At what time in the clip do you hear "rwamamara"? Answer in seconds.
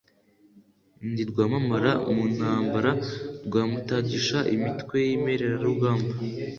1.29-1.91